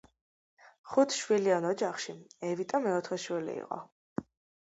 ხუთშვილიან 0.93 1.67
ოჯახში, 1.71 2.15
ევიტა 2.53 2.81
მეოთხე 2.87 3.19
შვილი 3.27 3.53
იყო. 3.65 3.79